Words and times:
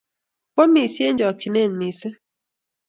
kiomisio 0.53 1.03
eng' 1.07 1.19
chokchine 1.19 1.61
mising 1.79 2.17